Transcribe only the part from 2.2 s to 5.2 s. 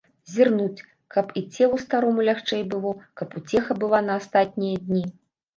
лягчэй было, каб уцеха была на астатнія дні.